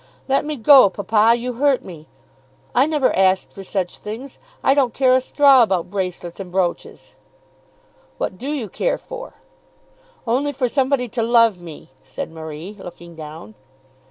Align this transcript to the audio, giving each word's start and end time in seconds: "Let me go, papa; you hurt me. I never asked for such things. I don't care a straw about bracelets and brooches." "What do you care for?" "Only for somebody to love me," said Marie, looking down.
"Let 0.27 0.45
me 0.45 0.55
go, 0.55 0.89
papa; 0.89 1.35
you 1.37 1.53
hurt 1.53 1.85
me. 1.85 2.07
I 2.73 2.87
never 2.87 3.15
asked 3.15 3.53
for 3.53 3.63
such 3.63 3.99
things. 3.99 4.39
I 4.63 4.73
don't 4.73 4.95
care 4.95 5.13
a 5.13 5.21
straw 5.21 5.61
about 5.61 5.91
bracelets 5.91 6.39
and 6.39 6.51
brooches." 6.51 7.13
"What 8.17 8.39
do 8.39 8.49
you 8.51 8.67
care 8.67 8.97
for?" 8.97 9.35
"Only 10.25 10.53
for 10.53 10.67
somebody 10.67 11.07
to 11.09 11.21
love 11.21 11.59
me," 11.61 11.91
said 12.01 12.31
Marie, 12.31 12.77
looking 12.79 13.13
down. 13.15 13.53